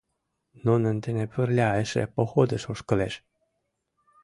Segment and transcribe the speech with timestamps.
[0.65, 3.13] Нунын дене пырля эше походыш ошкылеш!